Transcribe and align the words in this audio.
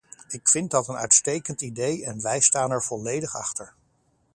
Ik 0.27 0.49
vind 0.49 0.71
dat 0.71 0.87
een 0.87 0.95
uitstekend 0.95 1.61
idee, 1.61 2.05
en 2.05 2.21
wij 2.21 2.39
staan 2.39 2.71
er 2.71 2.83
volledig 2.83 3.35
achter. 3.35 3.73